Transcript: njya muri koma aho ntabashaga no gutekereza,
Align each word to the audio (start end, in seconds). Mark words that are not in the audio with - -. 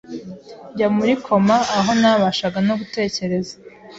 njya 0.71 0.87
muri 0.95 1.13
koma 1.25 1.57
aho 1.77 1.91
ntabashaga 1.99 2.57
no 2.67 2.73
gutekereza, 2.79 3.53